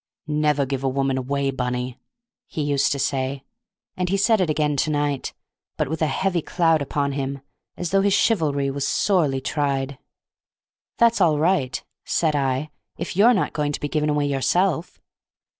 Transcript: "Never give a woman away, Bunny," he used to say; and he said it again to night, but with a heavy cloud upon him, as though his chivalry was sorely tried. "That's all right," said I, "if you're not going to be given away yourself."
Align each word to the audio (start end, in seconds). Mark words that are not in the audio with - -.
"Never 0.25 0.65
give 0.65 0.83
a 0.83 0.89
woman 0.89 1.15
away, 1.19 1.51
Bunny," 1.51 1.99
he 2.47 2.63
used 2.63 2.91
to 2.91 2.97
say; 2.97 3.43
and 3.95 4.09
he 4.09 4.17
said 4.17 4.41
it 4.41 4.49
again 4.49 4.75
to 4.77 4.89
night, 4.89 5.31
but 5.77 5.87
with 5.89 6.01
a 6.01 6.07
heavy 6.07 6.41
cloud 6.41 6.81
upon 6.81 7.11
him, 7.11 7.41
as 7.77 7.91
though 7.91 8.01
his 8.01 8.11
chivalry 8.15 8.71
was 8.71 8.87
sorely 8.87 9.39
tried. 9.41 9.99
"That's 10.97 11.21
all 11.21 11.37
right," 11.37 11.83
said 12.03 12.35
I, 12.35 12.71
"if 12.97 13.15
you're 13.15 13.35
not 13.35 13.53
going 13.53 13.73
to 13.73 13.79
be 13.79 13.87
given 13.89 14.09
away 14.09 14.25
yourself." 14.25 14.99